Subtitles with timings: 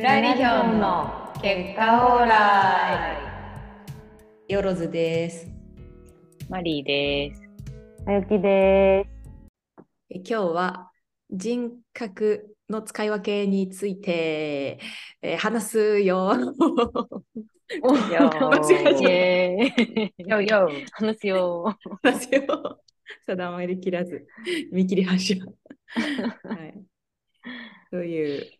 [0.00, 3.18] プラリヒョンの結果オーラ
[4.48, 5.46] イよろずです。
[6.48, 7.42] マリーです。
[8.06, 9.06] あゆきで
[10.08, 10.90] え今日は
[11.30, 14.80] 人格の使い分けについて、
[15.20, 16.32] えー話すよ。
[17.82, 17.94] お。
[18.00, 18.10] よ
[20.40, 21.76] よ、話すよ。
[22.02, 22.80] 話すよ。
[23.26, 24.26] 定まりきらず、
[24.72, 25.34] 見切り発車。
[26.48, 26.82] はい。
[27.90, 28.59] という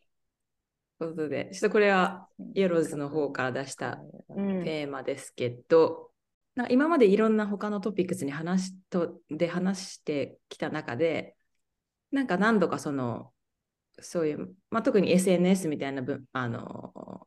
[1.07, 4.65] ことで、ちょっとこれはイエローズの方から出したうん。
[4.65, 6.11] テーマですけど、
[6.55, 11.37] なんか今までいろんな他のトピックスに話しとで話してきた中で、
[12.11, 13.33] なんか何度かその、
[14.01, 17.27] そういう、まあ、特に SNS みたいな分あの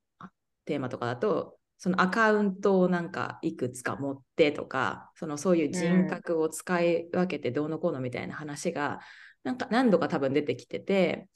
[0.66, 9.00] テーマとかだと、そのアカウントをなんかいくつか持ってとか、そのそういう人格を使い分けてどうのこうのみたいな話が、
[9.44, 11.28] なんか何度か多分出てきてて、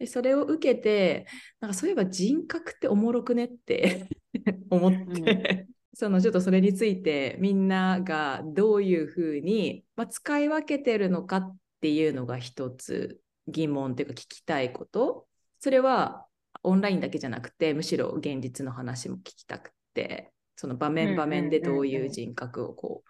[0.00, 1.26] でそれを受けて、
[1.60, 4.08] なんかそういえば人格っておもろくねって
[4.70, 4.92] 思っ
[5.24, 15.28] て、そのちょっとそれについてみんながどういうふうに、まあ、使い分けてるのかっていうのが一つ疑問っていうか聞きたいこと。
[15.60, 16.26] それは
[16.62, 23.02] オンラインだけじゃなくてむしろ現実の話も聞きたくてその場面場面でどういう人格をこ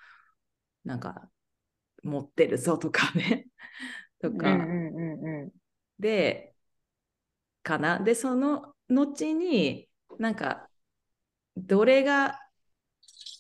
[0.85, 1.31] うなんか
[2.03, 3.47] 持ってるぞとかね。
[4.21, 4.59] とか、
[5.99, 6.50] で、
[7.63, 7.99] かな。
[8.01, 10.69] で、その後に、なんか、
[11.57, 12.39] どれが、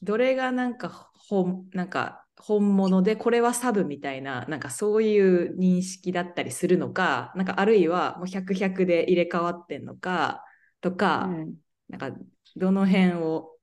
[0.02, 10.44] どれがなんか本、なんか本物で、これはサブみたいな、なんかそういう認識だったりするのか、なんかあるいはもう100、100で入れ替わってんのか、
[10.80, 11.54] とか、ん。
[11.88, 12.18] なんか
[12.56, 13.56] どの辺を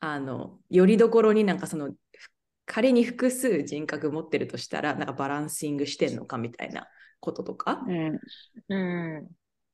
[0.00, 1.94] あのよりどころになんかその
[2.66, 6.88] 仮に複数人格持ってるとしたらなんかバランシングしてんのかみたいな
[7.20, 8.20] こととか、うん。
[8.68, 9.28] うん。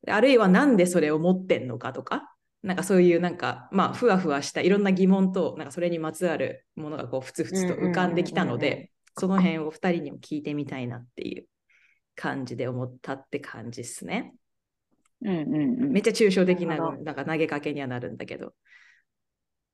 [0.09, 11.47] あるいはなんでそれを持ってんのかとかなんかそういうなんかまあふわふわしたいろんな疑問となんかそれにまつわるものがこうふつふつと浮かんできたのうんうんうんうんでその辺を2人にも聞いてみたいなっていう
[12.15, 14.35] 感じで思ったって感じですね。
[15.23, 15.55] うんうん
[15.85, 15.93] うん。
[15.93, 18.55] めっちゃ抽象的ななんか投げかけにはなるんだけど。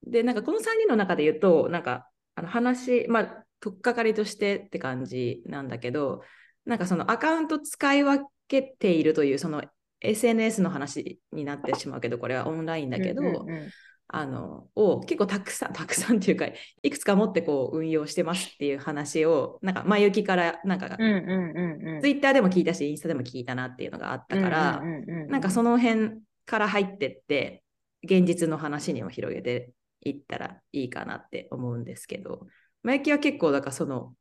[0.04, 6.22] で、なんかこの3人の中で言うと、なんかあの話、まあ、とっかかりとしてって感じなんだけど、
[6.64, 9.62] なんかそのアカウント使い分けているという、その
[10.00, 13.70] SNS の話になってしまうけど、これはオンラインだけど、うんうんうん
[14.14, 16.46] あのを結構たくさん、 たくさんっていうか、
[16.82, 22.00] いくつか持ってこう運用してますっていう話を、なんか前行きから、なんか、うんうんうんうん。
[22.02, 27.64] ツイッターでも聞いたし、インスタでも聞いたなっていうのがあったから、うんうんうんうんなんかその辺から入ってって、
[28.04, 32.46] 現実の話にも広げていったらいいかなって思うんですけど、
[32.82, 34.14] マユキは結構、だからその、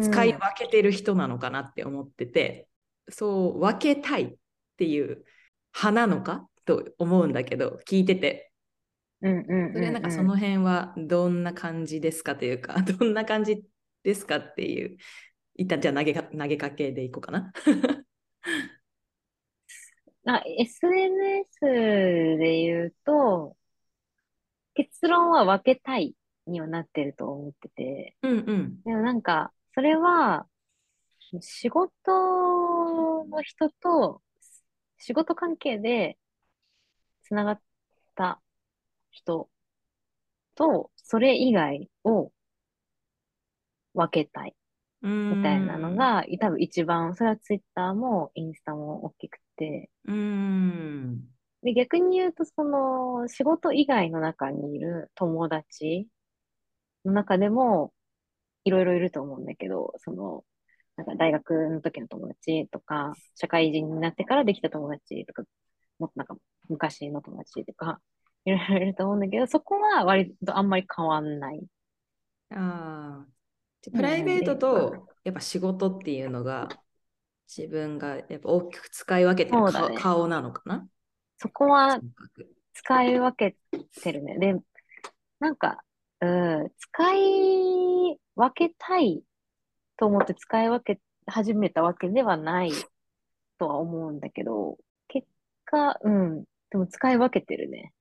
[0.00, 2.68] 使い分けてる人なのかなって思ってて、
[3.08, 4.36] そう分けたいっ
[4.76, 5.24] ていう
[5.74, 8.52] 派なのかと思うんだけど、聞いてて、
[9.22, 9.72] うんうんうんうん。
[9.74, 13.64] それはなんかその辺はどんな感じですかというか、 どんな感じ
[14.02, 14.96] ですかっていう、
[15.54, 17.52] 一旦じゃあ投げか投げかけでいこうかな。
[20.24, 23.56] あ SNS で言うと、
[24.74, 26.14] 結論は分けたい
[26.46, 28.82] にはなってると思ってて、うんうん。
[28.82, 30.44] でもなんか、それは、
[31.40, 31.94] 仕事
[33.26, 34.20] の人と、
[34.96, 36.18] 仕事関係で
[37.22, 37.60] つながっ
[38.16, 38.42] た
[39.12, 39.48] 人
[40.56, 42.32] と、それ以外を
[43.94, 44.56] 分けたい
[45.00, 51.20] みみたいなの、が、多分一番、それはツイッターもインスタも大きくて、うーん。
[51.62, 56.08] で、逆に言うと、その、仕事以外の中にいる友達
[57.04, 57.92] の中でも、
[58.64, 60.44] いろいろいると思うんだけど、その、
[60.96, 65.42] なんか大学の時の友達とか、社会人になってからできた友達とか、
[65.98, 66.36] もっとなんか
[66.68, 68.00] 昔の友達とか、
[68.44, 71.60] いろいろいると思うんだけど、そこは割とあんまり変わんない。
[72.50, 73.26] ああ。
[73.90, 76.68] プライベートとやっぱ仕事っていうのが
[77.46, 80.86] 自分がやっぱ大きく使い分けてる顔,、ね顔なのかな？
[81.38, 82.00] そこは
[82.74, 83.56] 使い分け
[84.02, 84.38] てるね。
[84.38, 84.56] で、
[85.38, 85.82] なんか、
[86.20, 86.26] う
[86.64, 89.22] ん、使い分けたい
[89.96, 92.72] と思って使い分け始めたわけではない
[93.58, 94.78] とは思うんだけど、
[95.08, 95.26] 結
[95.64, 97.92] 果、うん、でも使い分けてるね。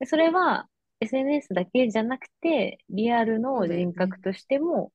[0.00, 0.68] でそれは
[1.00, 4.92] SNS だけじゃなくて、リアルの人格としても、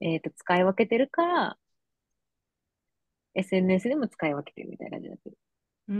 [0.00, 1.58] えっと、使い分けてるから、
[3.34, 5.38] SNS でも使い分けてるみたいな感じになってる。
[5.88, 5.98] うーん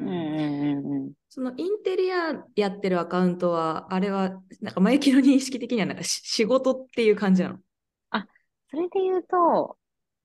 [0.00, 1.12] うんうんうん。
[1.28, 7.58] そのインテリアやってるアカウントはあれはなんか前行きの認識的にはなんかし仕事っていう感じなの？
[8.70, 9.76] それで言うと、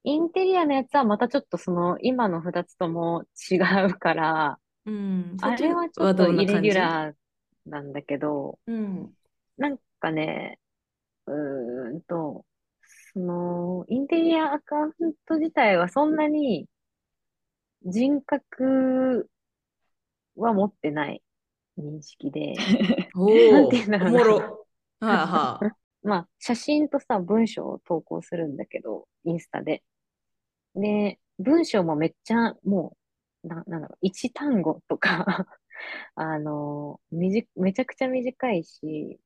[0.04, 3.56] インテリアのやつはまたちょっとその今の2つとも違
[3.90, 5.38] うから、うん。
[5.42, 8.72] あれはちょっとイレギュラーなんだけど、ー。
[8.72, 9.14] うん。
[9.58, 10.60] なんかね、
[11.28, 12.46] うーんと、
[13.14, 14.92] その、インテリアアカウン
[15.26, 16.68] ト自体はそんなに
[17.86, 19.30] 人格
[20.36, 21.22] は持ってない
[21.78, 22.54] 認識で、
[23.16, 24.68] おなんおていうんだろうなおもろ。
[25.00, 25.72] はいはい。
[26.08, 29.84] まあ、写真とさ、文章を投稿するんだけど、インスタで。
[30.76, 32.96] で、文章もめっちゃ、も
[33.44, 35.26] う、な、なんだろう、一単語とか、
[36.16, 39.20] あの、みじ、めちゃくちゃ短いし、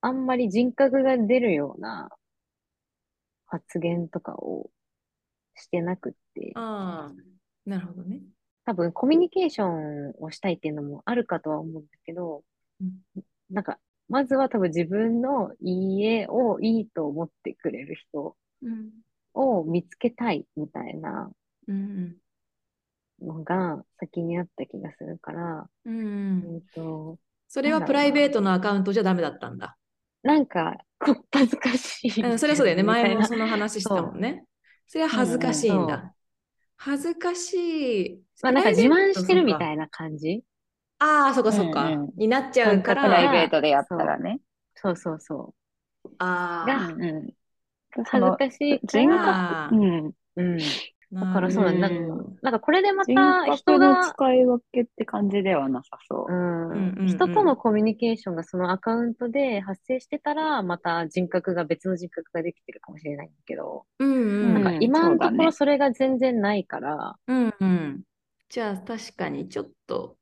[0.00, 2.10] あんまり人格が出るような
[3.46, 4.70] 発言とかを
[5.54, 8.20] してなくって、ああ、なるほどね。
[8.64, 12.42] 多分コミュニケーションをしたいっていうのもあるかとは思うんだけど
[12.80, 13.78] うん、なんか、
[14.08, 18.90] まずは多分自分の家をいいと思ってくれる人うん。
[19.34, 21.30] を見つけたいみたいな
[21.66, 22.16] うん
[23.22, 26.62] のが先にあった気がするから、うん。
[26.74, 27.18] と、
[27.48, 29.76] それはプライベートのアカウントじゃダメだったんだ。
[30.22, 32.22] なんか、こっ恥ずかしい。
[32.22, 32.82] うん、それはそうだよね。
[32.82, 34.44] 前もその話したもんね。
[34.92, 36.14] それは恥ずかしいんだ。
[36.76, 38.22] 恥ずかしい。
[38.42, 39.56] まあなんか自慢してるみい。
[39.56, 40.44] たいな感じ？
[40.98, 41.98] ああ、そっかそっか。
[41.98, 43.30] うんうんになっちゃうかなんプライら。
[43.30, 44.40] ベートでやったらね。
[44.74, 45.54] そうそうそ
[46.18, 47.34] あがうんうん。
[47.96, 48.04] う。
[48.06, 49.76] そ恥ずのかしいか人ら、う
[50.08, 50.12] ん。
[50.36, 50.82] うん。
[51.12, 51.90] だだからそうなんだ。
[51.90, 52.00] ね
[52.42, 56.32] なんかこれでま人た人格のが、使い分けって感じではなさそう
[56.74, 56.74] う。
[56.74, 64.54] んうんうん人とのコミュニケーションがそのアカウントで発生してたら、また人格が別の人格ができてるかもしれないんだけど、うんうん。
[64.54, 68.04] なんか今のところそれが全然ないから、うんうん。
[68.48, 70.18] じゃあ確かにちょっと、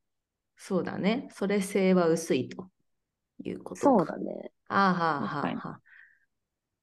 [0.57, 1.29] そうだね。
[1.33, 2.71] それ性は薄いと
[3.45, 3.95] いうことか。
[3.95, 4.53] そうだね。
[4.69, 5.83] ああはあは確かにあはあ。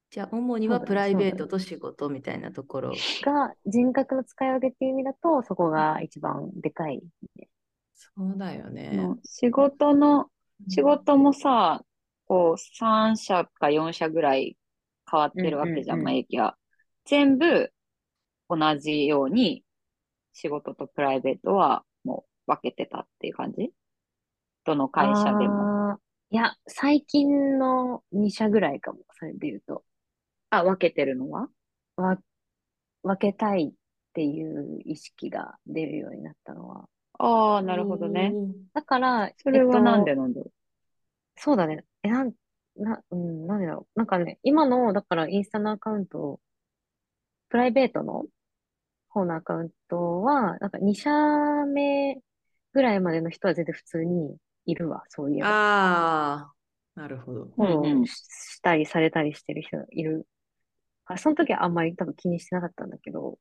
[0.10, 2.92] じゃあ主にはプライベートと仕事みたいなところ。
[3.24, 7.02] が人格の使い分けっていう意味だと、そこが一番でかい。
[7.94, 8.92] そうだよね。
[8.94, 10.28] の仕事の、
[10.70, 11.84] 仕事もさ、
[12.26, 14.58] こう、3社か4社ぐらい
[15.10, 16.58] 変わってるわけじゃん、まあ、駅は。
[17.06, 17.72] 全部
[18.50, 19.64] 同じように
[20.34, 23.72] 仕事とプライベートはもう分けてたっていう感じ？
[24.66, 25.98] どの会社でも。
[26.30, 29.84] いや、最近の2社ぐらいかも、それで言うと。
[30.50, 31.50] あ、分けてるのは？
[31.96, 32.18] わ、
[33.04, 33.74] 分けたいっ
[34.14, 36.90] ていう意識が出るようになったのは。
[37.20, 38.34] ああ、なるほどね。
[38.74, 40.52] だから、それはなんでえっとなんだろ
[41.38, 41.84] そうだね。
[42.04, 42.34] え、なん、
[42.76, 44.00] な、うん、なんでだろう。
[44.00, 46.40] なんかね、今の、だからインスタのアカウント、
[47.50, 48.26] プライベートの
[49.10, 51.10] 方のアカウントは、なんか2社
[51.66, 52.20] 目
[52.74, 55.48] ぐらいまでの人は全然普通にいるわ、そういえば。
[55.48, 56.54] あ
[56.96, 57.46] あ、なるほど。
[57.56, 58.24] フォローし
[58.56, 60.28] したりされたりしてる人いる。
[61.08, 63.38] あ、その時はあんまり多分気にしてなかったんだけど、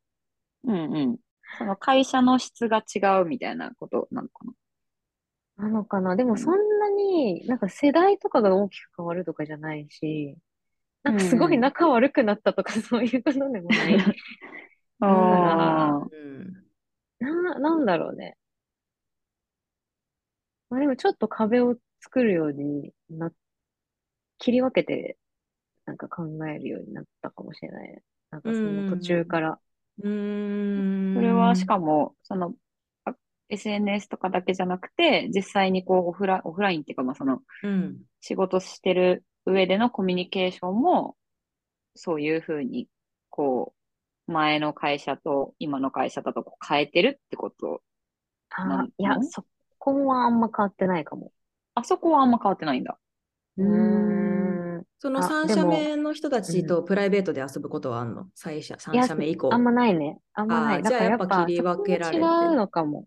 [0.65, 0.73] う。
[0.73, 1.17] うんうん。
[1.59, 4.53] その会社の質が違うみたいなことなのかな？
[5.65, 6.17] なのかな？
[6.17, 10.37] でもそんなに、なんか世代とかが大きく変わるとかじゃないし、
[11.03, 13.99] なんかすごい仲悪くなったとか そういうことでもない。
[15.01, 16.09] ああ。
[16.11, 16.67] うん。
[17.19, 18.37] な、なんだろうね。
[20.69, 23.31] まあでもちょっと壁を作るようにな、
[24.39, 25.17] 切り分けて、
[25.87, 28.03] なんか考えるようになったかもしれないね。
[28.31, 29.59] なんかその途中から。
[29.99, 31.15] うーん。
[31.15, 32.55] それはしかも、その、
[33.05, 33.15] あ
[33.49, 38.03] SNS とかだけじゃなくて、実際にこうオフラ、オフラインっていうか、まあその、うん。
[38.21, 41.17] 仕事してる上でのコミュニケーションも、
[41.95, 42.89] そういうふうに、
[43.31, 43.75] こ
[44.29, 47.81] う、前の会社と今の会社だとこう変えてるってこと。
[48.99, 49.45] いや、のそ
[49.79, 51.33] こはあんま変わってないかも。
[51.75, 52.99] あそこはあんま変わってないんだ。
[53.57, 54.06] うーん。
[54.99, 58.27] そのあ3でも社目の人たちとプライベートで遊ぶことはあんの？
[58.35, 59.53] 最初、3社目以降。
[59.53, 60.19] あんまないね。
[60.35, 60.83] あんまない。
[60.83, 63.07] じゃあやっぱ切り分けられて違うのかも。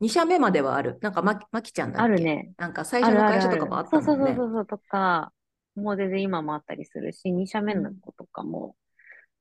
[0.00, 0.98] 2社目まではある。
[1.00, 2.02] なんかま、まきちゃんだっけ？
[2.04, 2.52] あるね。
[2.56, 4.34] なんか最初の会社とかもあったそうもんね。
[4.36, 5.32] そうそうそうとか、
[5.74, 8.76] もう全然今もあったりするし、2社目の子とかも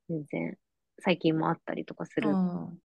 [0.09, 0.57] 全然
[0.99, 2.29] 最近もあったりとかする。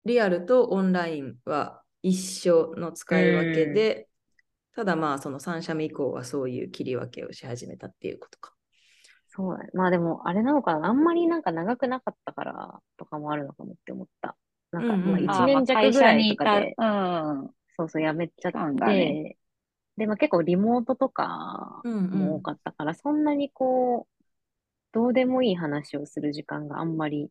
[0.06, 4.08] リアルとオンラインは一緒の使い分けで、
[4.76, 8.55] ただまあその3社目以降はそういう切り分けをし始めたっていうことか。
[9.36, 9.70] そうだね。
[9.74, 10.88] まあでも、あれなのかな。
[10.88, 14.38] あんまりなんか長くなかったからとかもあるのかもって思った。
[14.72, 19.38] なんか、うんうんまああ1年弱ぐらいとかで、まあ会社にいた、そうそう、辞めちゃって、ね
[19.98, 24.26] で、まあ結構リモートとかうんうんも多かったから、そんなにこう、
[24.94, 27.30] どうでもいい話をする時間があんまり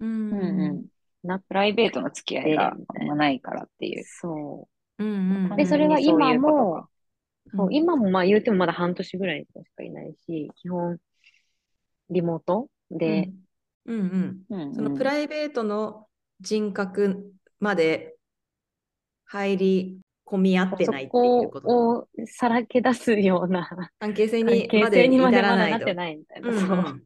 [0.00, 0.34] うんうん。
[0.34, 0.86] うんうん。
[1.24, 2.76] なくプライベートの付き合いが
[3.16, 4.04] ないからっていう。
[4.04, 6.88] そうんうんうんでそれは今も
[7.70, 10.98] 今もまあ言うてもまだ半年ぐらいしかいないし、基本
[12.10, 12.68] リモート？
[12.90, 13.30] で
[13.84, 14.44] うんうん。
[14.50, 16.06] うんうんそのプライベートの
[16.40, 18.16] 人格まで
[19.24, 21.68] 入り込み合ってそないっていうここと。
[21.68, 25.94] をさらけ出すような関係性関に係まで至らないって。
[25.94, 27.02] ないみたいな、うんうんそう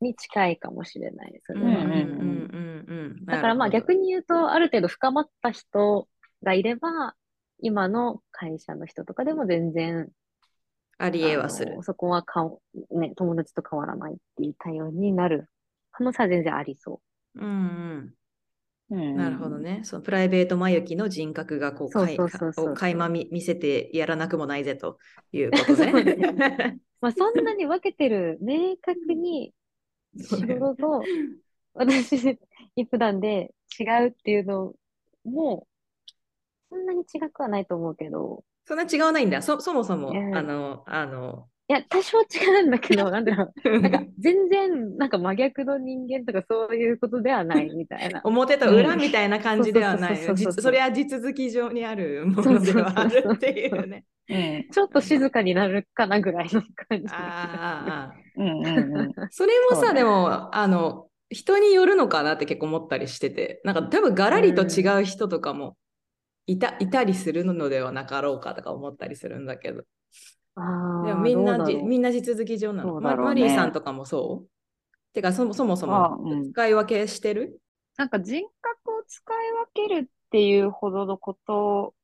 [0.00, 1.60] に近いかもしれないですね。
[1.60, 3.24] うんうんうんうんうん。
[3.24, 6.08] だからまあ逆に言うと、ある程度深まった人
[6.42, 7.14] がいれば、
[7.60, 10.08] 今の会社の人とかでも全然、
[11.02, 11.78] ありえはする。
[11.82, 12.58] そこはかん、
[12.90, 15.48] ね、友達と変わらないっていう対応になる
[15.90, 17.00] 可能性は全然ありそ
[17.34, 18.14] うんうん。
[18.90, 19.80] うんなるほどね。
[19.84, 24.98] そのプライベートまゆきの人格がこう、かいを垣間見見せてやらなくもないぜと
[25.32, 26.16] いうことそうね。
[27.00, 29.52] まあそんなに分けてる、明確に
[30.16, 31.04] 仕事と
[31.74, 32.38] 私
[32.76, 34.74] に 普段で違うっていうの
[35.24, 35.66] も、
[36.70, 39.42] そんなに違くはないと思うけど、そんな違わないんだ。
[39.42, 42.24] そそもそも、あの、あの、いや、多少違
[42.64, 43.80] うんだけど、 なんだろう。
[43.80, 48.20] なんか全然なんか真逆の人間とかそういうことではない みたいな。
[48.24, 50.16] 表と裏みたいな感じではない。
[50.16, 54.04] そうそうそうそうそう実それは地続き上にあるものではあるっていうね。
[54.28, 57.04] うんちょっと静かになるかなぐらいの感じ。
[57.08, 65.76] あーあー、あうんうんうんーそれもさ、そうねでも、あの、人によるのかなって結構思ったりしてて、なんか多分ガラリと違う人とかも
[66.46, 69.84] いた,、いたりするのではなかろうかとか思ったりするんだけど。
[70.54, 73.00] あでもみんなじみんな地続き上なの。
[73.00, 73.16] ね。
[73.16, 74.48] マリーさんとかもそう？
[75.14, 76.52] てかそもそもそあもうん。
[76.52, 77.58] 使い分けしてる？
[77.96, 79.36] なんか人格を使い
[79.74, 81.94] 分けるっていうほどのこと、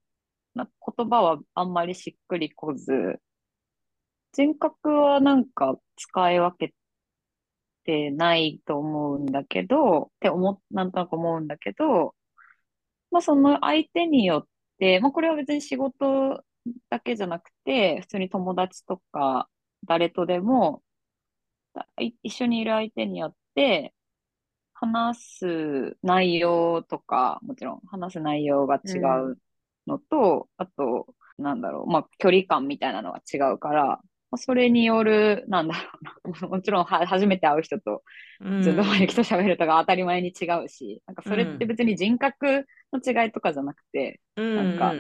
[0.55, 0.67] な
[0.97, 3.21] 言葉はあんまりしっくりこず、
[4.33, 6.75] 人格はなんか使い分け
[7.85, 12.15] てないと思うんだけど、って思っ、なんとなく思うんだけど、
[13.11, 14.49] まあその相手によっ
[14.79, 16.43] て、まあこれは別に仕事
[16.91, 19.49] だけじゃなくて、普通に友達とか
[19.87, 20.83] 誰とでも、
[21.97, 23.95] 一緒にいる相手によって、
[24.75, 28.99] 話す内容とか、もちろん話す内容が違
[29.33, 29.39] う
[29.87, 34.01] のと、あと、なんだろう、まあ、距離感みたいなのが違うから、
[34.37, 35.91] それによる、なんだろ
[36.25, 38.03] うな、 もちろんは初めて会う人と
[38.59, 44.21] ずっと前にと喋るとか当たり前に違うし、なんかそれって別に人格の違いとかじゃなくて、
[44.55, 44.97] なんか。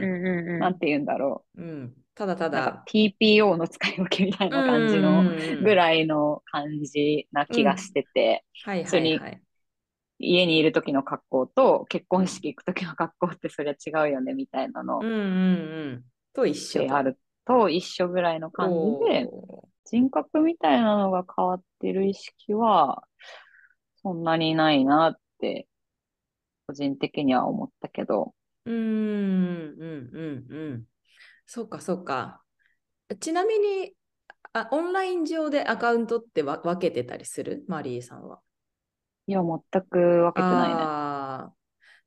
[0.58, 1.62] なんて言うんだろう。
[1.62, 2.84] ん、ただただ。
[2.86, 5.26] TPO の使い分けみたいな感じの
[5.60, 5.74] ぐい。
[5.74, 9.42] らいの感じな気がしてて、はい普通にはいはい。
[10.18, 16.04] 家にいる時の格好と結婚式行く時の格好ってそりゃ違うよねみたいなのうんうんうん。
[16.32, 18.76] と一緒あると一緒ぐらいの感じ
[19.06, 19.28] で、
[19.86, 23.02] 人格みたいなのが変わってる意識は
[24.02, 25.66] そんなにないなって
[26.66, 28.34] 個人的には思ったけど、
[28.66, 30.84] うーんうんうんうん。
[31.46, 32.42] そうかそうか。
[33.20, 33.94] ちなみに
[34.52, 37.64] あ、オンライン上でアカウントってわ分けてたりする？
[37.68, 38.40] マリーさんは。
[39.26, 41.54] いや、全く分けてないね。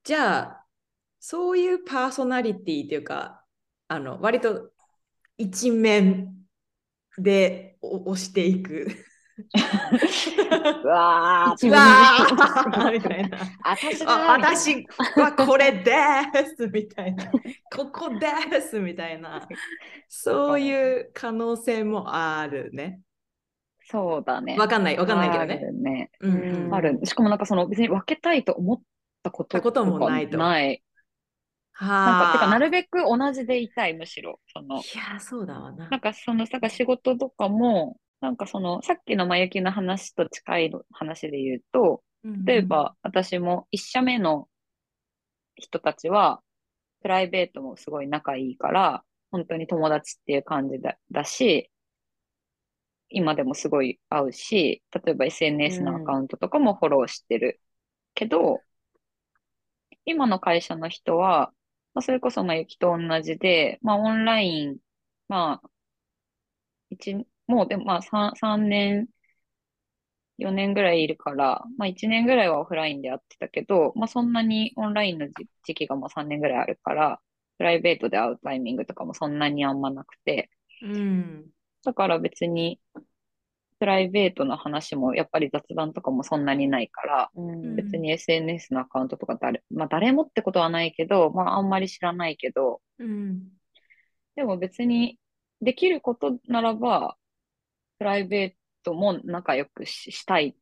[0.03, 0.65] じゃあ、
[1.19, 3.43] そういうパーソナリティっていうか、
[3.87, 4.71] あの、割と
[5.41, 6.35] 一面
[7.17, 8.87] でお押していく。
[10.83, 13.39] う わー、わーみたいな。
[13.63, 15.93] 私はこれで
[16.55, 17.31] すみたいな。
[17.75, 19.47] ここですみたいな。
[20.07, 23.01] そういう可能性もあるね。
[23.83, 24.57] そうだね。
[24.57, 25.57] わかんない、わかんないけどあね。
[25.57, 26.11] るね。
[26.19, 26.99] うんうんある。
[27.03, 28.81] しかもなんかその別に分けたいと思っ
[29.23, 30.83] たことともないとかない。
[32.03, 32.59] なんはか、てか、なあ。
[32.59, 34.39] るべく同じでいたい、むしろ。
[34.53, 35.99] その、いや、そうだわななん。
[35.99, 42.03] かその、だから仕事とかも、なんかその、さっきのまゆきの話と近いの話で言うと、
[42.45, 44.47] 例えば私も一社目の
[45.55, 46.41] 人たちは、
[47.01, 51.71] プライベートもすごい仲いいから、本当に友達っていう感じだだし、
[53.09, 57.61] 今でもすごい会うし、例えば SNS のアカウントとかもフォローしてる
[58.15, 58.65] けど、
[60.05, 61.51] 今の会社の人は、
[61.93, 64.77] まあ、それこそまゆきと同じで、まあオンライン、
[65.27, 65.69] まあ、
[66.89, 67.15] 一、
[67.47, 69.07] もうでもまあ3、三年、
[70.37, 77.21] 4年ぐらいいるから、まあ1年ぐらいはオフラインでやってたけど、まあそんなにオンラインの時時期がもう3年ぐらいあるから、
[77.57, 80.49] プライベートで会うタイミングとかもそんなにあんまなくて、
[80.81, 81.51] うん。
[81.83, 82.79] だから別に、
[83.81, 93.41] プライベートの話もやっぱり雑談とかもそんなにないから、うん別に SNS のアカウントとか誰、まあ誰もってことはないけど、まああんまり知らないけど、うん。
[94.35, 95.17] でも別に
[95.61, 97.17] できることならば、
[97.97, 100.55] プライベートも仲良くししたい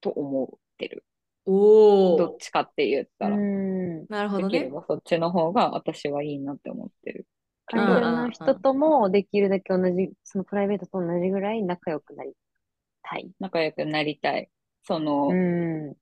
[0.00, 1.04] と思ってる。
[1.44, 2.16] おお。
[2.16, 3.36] どっちかって言ったら。
[3.36, 4.52] うんなるほどね。
[4.52, 7.24] できればそっちの方が私はいいなって思ってる。
[7.66, 12.32] 会社の人ともできるだけ同じ、そのプライベートと同じぐらい仲良くなり
[13.02, 13.30] たい。
[13.40, 14.48] 仲良くなりたい。
[14.84, 15.96] その、うん。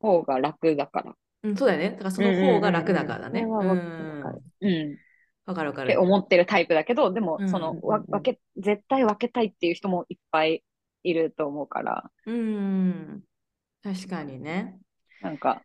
[0.00, 1.14] 方が楽だから。
[1.42, 1.90] うん、そうだよね。
[1.90, 3.40] だからその方が楽だからね。
[3.42, 4.98] うんうんうんうんそれはわかるうん。
[5.46, 5.88] わかるわかる。
[5.88, 10.62] って思ってるタイプだけど、でもうんうん、その、うんわ分け、絶対分けたいっていう人もいっぱい
[11.02, 13.22] いると思うから、うん。
[13.82, 14.78] 確かにね。
[15.20, 15.62] なんか、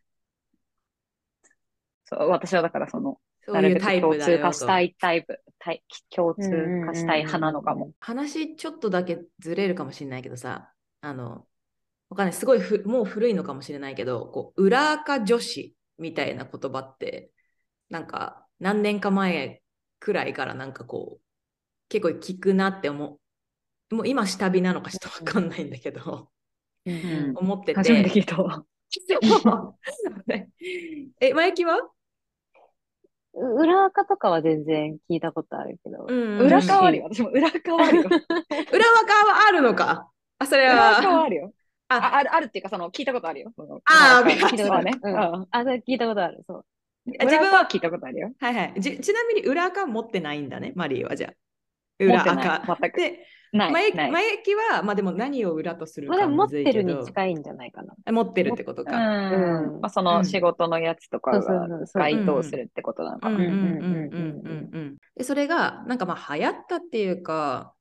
[2.06, 4.44] そう、私はだからその、そういうタイプ共通だよと。
[4.44, 5.40] 化したいタイプ、
[6.10, 6.50] 共通
[6.86, 7.92] 化したい派なのかも。
[8.00, 10.72] 話ちょっとだけずれるかもしれないけどさ、
[11.02, 11.46] あの、
[12.10, 12.34] わかんない。
[12.34, 17.32] すごいふもう古いのかもしれないけど、こう、裏垢女子みたいな言葉って、
[17.90, 19.62] なんか何年か前
[20.00, 21.22] くらいからなんかこう、
[21.90, 23.20] 結構聞くなって思
[23.92, 23.96] う。
[23.96, 26.30] もう今下火なのかちょっとわかんないんだけど、
[26.86, 27.76] うんうん思ってて。
[27.76, 28.64] 初めて聞いたわ。
[31.20, 31.80] え、前木は？
[33.34, 36.06] 裏垢とかは全然聞いたことあるけど。
[36.08, 37.10] うん裏側はあるよ。
[37.12, 38.04] 私も裏側はあるよ。
[38.10, 40.10] 裏垢はあるのか
[40.40, 41.26] あ、それ裏側はは。
[41.26, 41.54] あるよ。
[41.90, 43.52] ああ、ある、あるっていうか、その、聞いたことあるよ。
[43.86, 45.00] あー裏側聞いたことあるね。
[45.02, 46.44] うんうんあ、それ聞いたことある。
[46.48, 46.66] そう。
[47.06, 48.32] 自分は聞いたことあるよ。
[48.40, 48.74] はいはい。
[48.78, 51.34] じちなみに裏垢持ってないんだね、マリーはじゃあ。
[52.00, 52.78] 持裏ってない垢。
[52.82, 52.98] 全く。
[53.54, 58.12] 前前駅は、まあでも何を裏とするかでも持ってるに近いんじゃないかな。
[58.12, 58.92] 持ってるってことか。
[58.98, 59.80] うん。
[59.80, 63.38] まあその仕事のやつとかが該当するってことなのかな。
[65.22, 67.74] それがなんかまあ流行ったっていうか、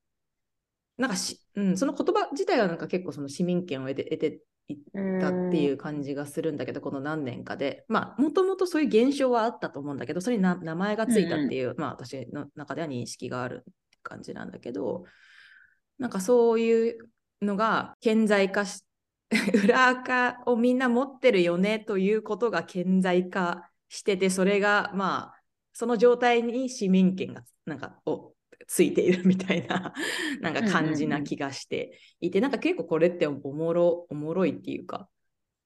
[0.98, 7.84] なんかし、うん、その言葉自体はなんか結構その市民権を得て得ていったっていう感じがするんだけど、この何年かで。
[7.88, 11.70] まあ、もともとそういう現象はあったと思うんだけど、それに名前がついたっていう、うん。
[11.72, 13.64] うん、まあ私の中では認識がある
[14.02, 15.04] 感じなんだけど、
[16.02, 17.09] なんかそういう
[17.42, 18.82] のが顕在化し、
[19.64, 28.35] 裏垢をみんな持ってるよねということが顕在化してて、それがまあ、その状態に市民権がなんかを
[28.66, 29.94] ついているみたいな
[30.42, 35.09] なんか感じな気がしていて、なんか結構これっておもろおもろいっていうか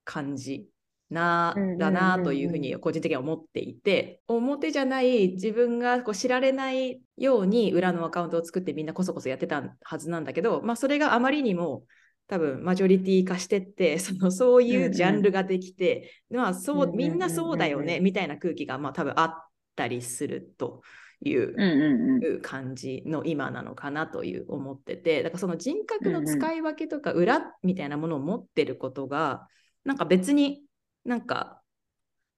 [0.05, 0.69] 感じ。
[1.11, 1.79] なうんうんうんうん。
[1.79, 11.85] だなというふうに個人的には思っていて表じゃない自分がこう知られないように裏のアカウントを作ってみんなこそこそやってたはずなんだけど、まあ、それがあまりにも
[12.29, 19.35] 多分マジョリティ化してって そのそういうジャンルができて、まあそうみんなそうだよねみたいな空気がまあ多分あっ
[19.75, 20.83] たりすると。
[21.25, 29.49] いう感じの今なのかなという思っててだからその人格の使い分けとか裏みたいなものを持ってることが
[29.83, 30.66] なんか別に
[31.07, 31.63] なんか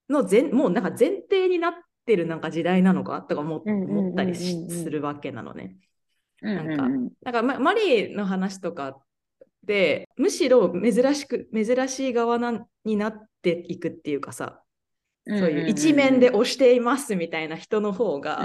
[0.09, 1.73] の前もうなんか前提になっ
[2.05, 5.75] てるなんか時代なのかとか思ったりしするわけなのね。
[6.41, 7.09] うんなんかうん。
[7.49, 8.97] かマリーの話とか
[9.63, 14.61] でむしろ珍しく珍しい側なになっていくっていうかさ
[15.27, 18.43] そういう一面で推していますみたいな人の方が、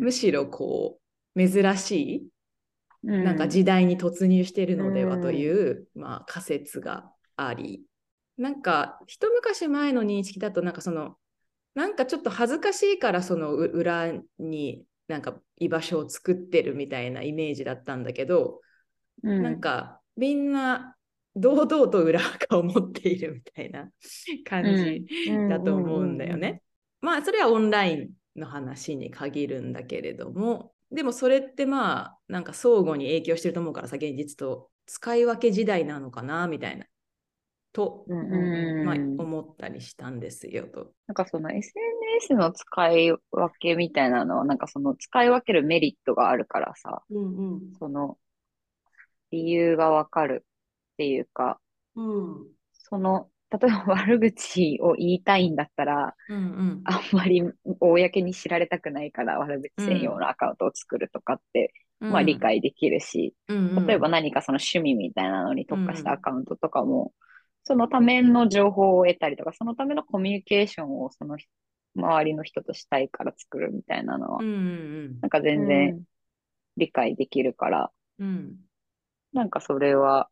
[0.00, 0.98] むしろこ
[1.34, 2.26] う珍しい
[3.04, 7.82] うんなんか時代に突入しているのではという、まあ、仮説があり
[8.40, 11.16] なんか一昔前の認識だとなんかその
[11.74, 18.60] なんかちょっと恥ずかしいからそのう裏になんか居場所を作ってるみたいなイメージだったんだけど、
[19.22, 19.42] うん。
[19.42, 20.96] なんかみんな
[21.36, 23.90] 堂々と裏垢を持っているみたいな
[24.48, 25.04] 感じ
[25.48, 26.62] だと思うんだよね。
[27.02, 36.86] まあそれはオンラインの話に限るんだけれどもでもそれってまあなんか相互に影響してると思うからさ現実と使い分け時代なのかなみたいな
[37.72, 38.86] と、うんうんうん。
[38.86, 40.92] まあ、思ったりしたんですよと。
[41.06, 48.18] なんかその SNS の使い分けみたいなのは、なんかその使い分けるメリットがあるからさ、うんその
[49.30, 51.60] 理由がわかるっていうか、
[51.94, 52.40] うん。
[52.40, 52.46] うん。
[52.72, 56.82] その、例えば悪口を言いたいんだったら、うんうん。
[56.84, 57.42] あんまり
[57.80, 63.86] 公に知られたくないから悪口専用のアカウントを作るとかって、まあ理、解できるし、うんうん。
[63.86, 67.12] 例えば何かその趣味みたいなのに特化したアカウントとかも、
[67.70, 71.48] そのための情報を得たりとか、そのためのコミュニケーションをその人
[71.94, 76.02] 周りの人としたいから作るみたいなのはうん、うんなんか全然
[76.76, 78.26] 理解できるから、うん。
[78.26, 78.56] うん
[79.32, 80.28] なんかそれは、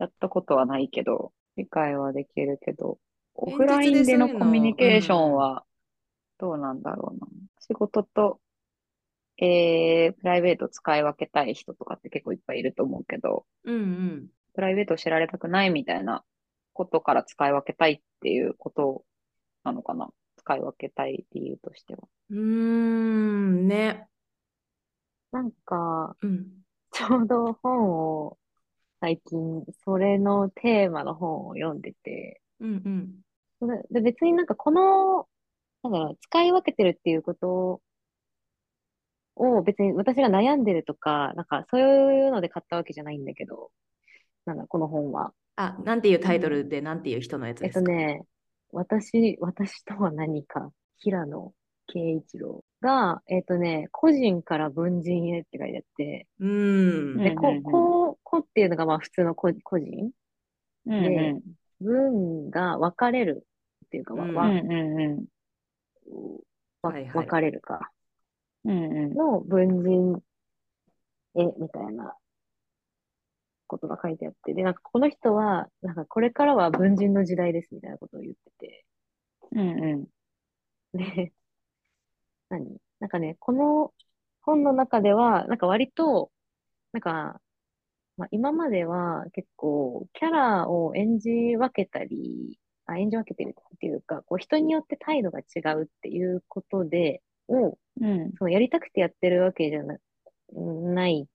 [0.00, 2.98] やったことはないけど、理解はできるけど、
[3.34, 5.64] オフラインでのコミュニケーションは、
[6.38, 7.28] どうなんだろうな。
[7.60, 8.40] 仕事と、
[9.38, 16.24] えー、プライベート使い分けたい人とかって結構いっぱいいると思うけど、うんうんプライベートを知られたくないみたいな
[16.72, 19.04] ことから使い分けたいっていうこと
[19.62, 20.08] なのかな。
[20.38, 22.02] 使い分けたい理由としては。
[22.30, 24.08] うーんね。
[25.30, 26.46] なんか、うん
[26.92, 28.38] ちょうど本を、
[29.00, 33.14] 最近、それのテーマの本を読んでて、うんうん
[33.58, 35.26] それで別になんかこの、
[35.82, 37.82] なんだろう、使い分けてるっていうこと
[39.34, 43.70] を別に私が悩んでるとか、なんかそういうので買ったわけじゃないんだけど、
[44.46, 45.32] なんだ、この本は。
[45.56, 47.84] あ、なんていうタイトルで、なんていう人のやつえっですか？
[47.84, 48.22] とね、
[48.72, 51.52] 私、私とは何か、平野
[51.88, 57.18] 啓一郎が、えっとね、個人から文人へって書いてあって、うん。
[57.18, 60.10] で、ここ、こっていうのがまあ普通の個個人
[60.86, 61.42] うんうん。
[61.80, 63.46] 文が分かれる
[63.86, 65.24] っていうか、わうんわうんうんうん。
[66.82, 67.90] わはいはい分かれるか。
[68.64, 69.14] うんうん。
[69.14, 70.22] の文人
[71.34, 72.14] へみたいな
[73.66, 78.86] ことが書いてあって、で、なんかこの人は、なんかこれからは文人の時代ですみたいなことを言ってて、
[79.52, 80.98] うんうん。
[80.98, 81.32] で、
[82.48, 82.78] 何？
[83.00, 83.92] なんかね、この
[84.42, 86.30] 本の中では、なんか割と、
[86.92, 87.40] なんか、
[88.16, 98.32] まあ、今までは結構キャラを演じ分けたり、あ、演じ分けてるっていうか、こう人によって態度が違うっていうことで、を、うん。
[98.38, 99.98] そのやりたくてやってるわけじゃな、
[100.54, 101.28] ない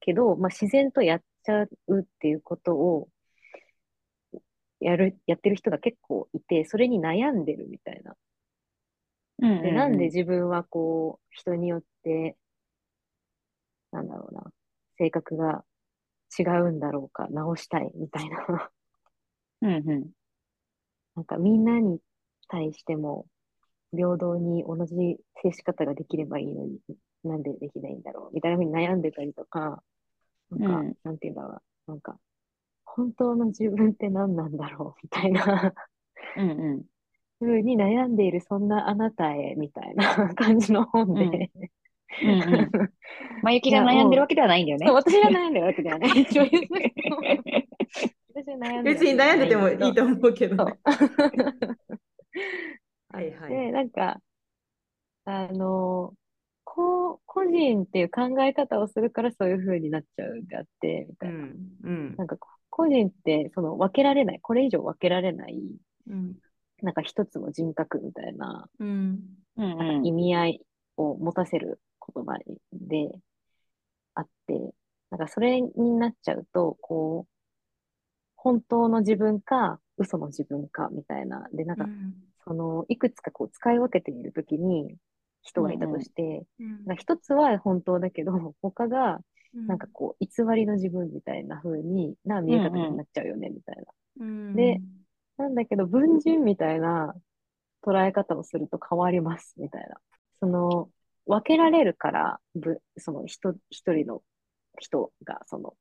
[0.00, 3.08] けど、まあ、自然とやっちゃうっていうことを、
[4.80, 8.14] やる、やってる人が結構いて、それに悩んでるみたいな。
[9.40, 12.36] うんで、なんで自分はこう、人によって、
[13.92, 14.44] なんだろうな、
[14.98, 15.64] 性格が
[16.38, 18.70] 違うんだろうか、直したいみたいな。
[19.62, 20.10] うんうん。
[21.16, 22.00] なんかみんなに
[22.48, 23.26] 対しても、
[23.92, 24.94] 平等に同じ
[25.42, 26.78] 接し方ができればいいのに、
[27.24, 29.82] なんでできないんだろうみたいなふうに悩んでたりとか、
[30.50, 32.18] なんか、うんなんていうんだろうな、なんか、
[32.84, 35.74] 本当の自分って何なんだろうみたいな
[36.36, 36.84] うんうん。
[37.40, 41.50] ふうに悩んでいる、そんなあなたへ、みたいな 感じの本で、
[42.22, 42.70] うんうんうん。
[43.42, 44.94] まゆきが悩んでるわけではないんだよねそう、。
[44.96, 46.10] 私が悩んでるわけではない。
[48.34, 50.78] 私は悩んでる別に悩んでてもいいと思思うけどね。
[53.10, 53.50] はいはい。
[53.50, 54.20] で、なんか、
[55.24, 56.14] あの、
[56.78, 61.34] こう、個人っていう考え方をするからそういう風になっちゃうんであって、みたいな。
[61.34, 61.58] うん。
[61.82, 62.36] うんなんか、
[62.70, 65.60] 個人って、その分けられない、これ以上分けられない、
[66.08, 66.36] うん。
[66.80, 68.88] なんか一つの人格みたいな、うん。
[69.56, 70.60] うんなんか意味合い
[70.96, 71.80] を持たせる
[72.14, 72.38] 言葉
[72.72, 73.10] で
[74.14, 74.72] あって、
[75.10, 77.32] なんかそれになっちゃうと、こう、
[78.36, 81.48] 本当の自分か、嘘の自分か、みたいな。
[81.52, 81.86] で、なんか、
[82.44, 84.96] その、いくつかこう使い分けているときに、
[85.42, 89.20] 人がいたとして、なんか一つは本当だけど、 他が、
[89.54, 93.82] なんかこう、偽りの自分みたいな風にな見え方になっちゃうよね、みたいな。
[94.20, 94.80] うん、で
[95.38, 97.14] なんだけど、文人みたいな
[97.82, 99.96] 捉え方をすると変わります、みたいな。
[100.40, 100.90] その、
[101.26, 104.22] 分けられるから、ぶその人、一人の
[104.78, 105.74] 人が、その、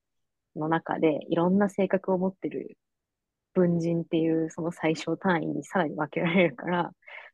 [0.56, 2.78] の中で、いろんな性格を持ってる
[3.54, 6.92] 文人っていう、その最小単位にさらに分けられるから、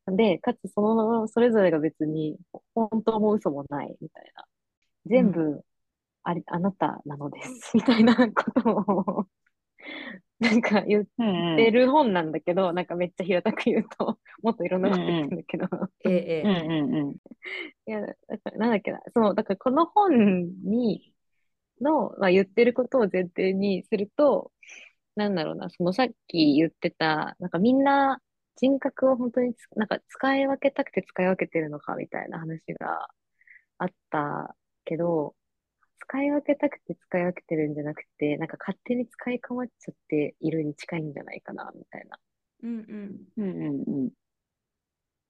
[0.07, 2.37] で、かつその、それぞれが別に、
[2.75, 4.45] 本当も嘘もない、みたいな。
[5.05, 5.63] 全部、
[6.23, 9.27] あれ、あなたなのです、 みたいなことを、
[10.39, 15.67] なんか言っうんてる本なんだけど、なんかめっちゃ平たく言うと、もっといろんなこと言ってるんだけど、
[16.03, 16.95] えええうんえうん。
[16.95, 17.11] うん。
[17.11, 17.17] い
[17.85, 21.13] や、だからなんだっけな、そう、だからこの本に、
[21.81, 24.51] の、まあ、言ってることを前提にすると、
[25.15, 28.21] なんだろうな、そのさっき言ってた、なんかみんな
[28.55, 33.09] 人格を本当につなんか使い分けたくて使い分けてるのかみたいな話が
[33.79, 35.35] あったけど、
[36.01, 42.19] 使い分けたくて使い分けてるんじゃなくて、なんか勝手に使いかまっちゃっているに近いんじゃないかな、みたいな。
[42.63, 44.11] うんうんうんうんうん。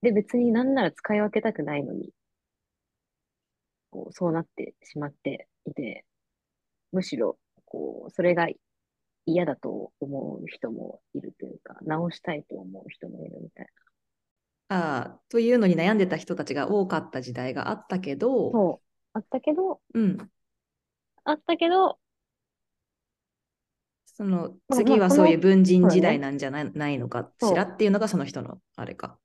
[0.03, 2.11] で、別になんなら使い分けたくないのに、
[3.91, 6.05] こう、そうなってしまっていて、
[6.91, 8.47] むしろ、こう、それが
[9.25, 13.67] 嫌だと思う人もいるというか、直したいと思う人もいるみたい
[14.69, 18.17] ああというのに悩んでた人たちが多かった時代があったけな。
[18.17, 18.87] ど、そう。
[19.13, 20.17] あったけど、うん、
[21.25, 21.99] あったけど、
[24.05, 29.19] そのまあ次はそういう文人時代なんじゃない,、ないのかしらっていうのがその人のあれか。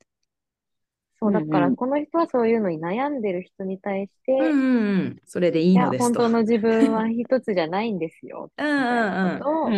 [1.20, 6.20] そう、だからこの人はそういうのに悩んでる人に対して、うんうんうん、それでいいのですと。
[6.20, 9.70] 本当の自分は一つじゃないんですよ、 みいなことを。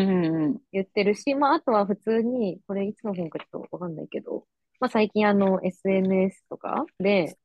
[0.73, 4.47] 言ってるし、まあ、あとは普通に、これいつの本かちょっとわかんないけど、
[4.81, 7.37] まあ、最近あの SNS とかで、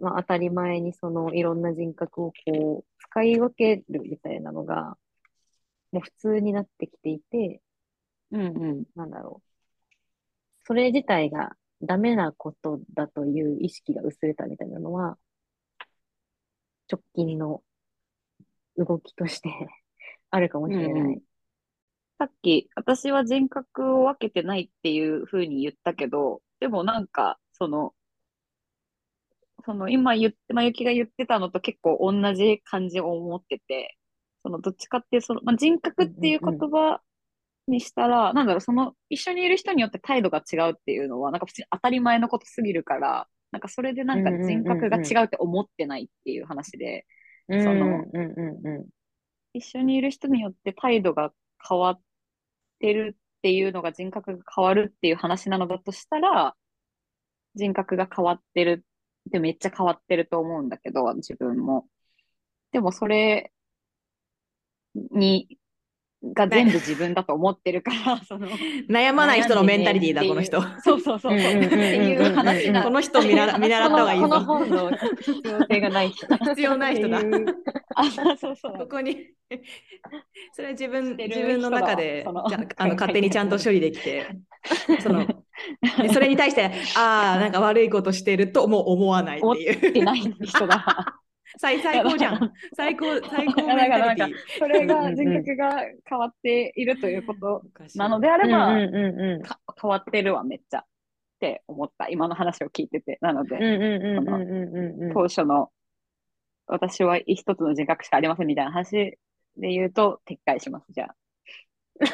[0.00, 4.96] まあ、当たり前にそのいろんな人格をこう、使い分けるみたいなのが、
[5.92, 7.60] もう普通になってきていて、
[8.32, 8.84] うんうん。
[8.96, 9.48] なんだろう。
[10.64, 15.16] それ自体がダメなことだという意識が薄れたみたいなのは、
[16.90, 17.62] 直近の
[18.76, 19.50] 動きとして
[20.30, 21.14] あるかもしれない。
[21.14, 21.22] うん
[22.18, 27.94] さっき、私は人格を分けてないっていうふうに言ったけど、でもなんか、その、
[29.64, 33.96] その今言って、まゆきが言ってたのと結構同じ感じを思ってて、
[34.42, 37.00] そのどっちかっていう、その、まあ、人格っていう言葉
[37.68, 47.06] にしたら、なんだろう、その一緒にいる人によって態度が違うっていうのは、なんか普通に当たり前のことすぎるから、なんかそれでなんか人格が違うって思ってないっていう話で、
[47.48, 48.04] その
[49.54, 51.32] 一緒にいる人によって態度が
[51.66, 52.00] 変わっ
[52.78, 56.54] てるっていうのが人格が変わるっていう話なのだとしたら、
[57.54, 58.84] 人格が変わってる
[59.28, 61.86] ってめっちゃ変わってると思うんだけど、自分も。
[62.72, 63.52] でもそれ
[64.94, 65.58] に、
[66.22, 68.48] が全部自分だと思ってるから、 その、
[68.88, 70.60] 悩まない人のメンタリティーだ、悩この人。
[70.82, 71.36] そうそうそう。
[71.36, 74.44] っていう話なこの人見習見習った方がいいこのぞ。
[74.46, 76.26] 本の必要性がない人。
[76.36, 77.20] 必要ない人だ。
[77.94, 78.88] あ、そうそうそこう。
[78.88, 79.16] こに、
[80.52, 82.24] それは自分自分の中で
[82.76, 84.26] あの勝手にちゃんと処理できて、
[85.00, 85.24] その
[86.02, 89.46] でそれに対して、ああ、なんか悪いことしてるともう思わないってい。
[89.46, 91.20] 思ってないう人だ。
[91.58, 92.52] 最 最高じゃん。
[92.74, 94.34] 最高、 最高メンタリティー。
[94.58, 97.62] それが人格が変わっているということ
[97.96, 100.78] なのであれば、うんうんうんか変わってるわ、めっちゃ。
[100.80, 100.84] っ
[101.40, 102.08] て思った。
[102.08, 103.18] 今の話を聞いてて。
[103.20, 103.58] なので、
[105.12, 105.70] 当初の
[106.66, 109.18] 私は一つの人格しかありませんみたいな話
[109.56, 111.14] で言うと、撤回します、じゃ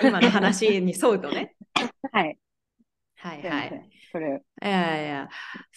[0.02, 1.54] 今の話に沿うとね。
[1.74, 1.90] あ。
[2.12, 2.38] はい。
[3.16, 3.90] はいはい。
[4.12, 5.28] それ、いやいや、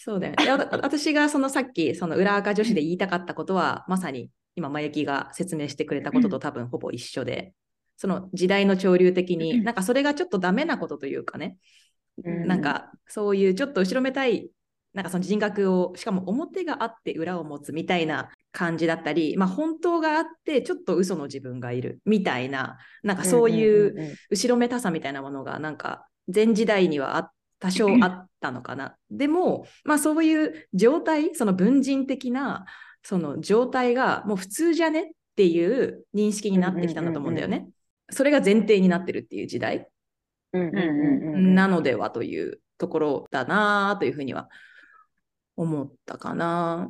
[0.07, 0.67] そうだよね。
[0.71, 7.53] 私がそのさっき、その裏垢女子で言いたかったことは、まさに今、まゆきが説明してくれたことと多分ほぼ一緒で、
[7.97, 11.57] その時代の潮流的に、なんかそれがちょっとダメなことというかね、
[12.23, 12.47] うん。
[12.47, 14.49] なんかそういうちょっと後ろめたい、
[14.93, 28.97] なんかその人格を、しかも表があって裏を持つみたいな感じだったり、まあ本当があってちょっと嘘の自分がいるみたいな、なんかそういう後ろめたさみたいなものがなんか前時代にはあ多少あったのかな。
[29.09, 32.65] でも、まあそういう状態、その文人的な
[33.03, 37.69] その状態がもう普通じゃねっていう認識になってきたんだと思うんだよね。
[38.09, 39.87] それが前提になってるっていう時代
[40.53, 44.49] なのではというところだなというふうには
[45.55, 46.89] 思ったかな。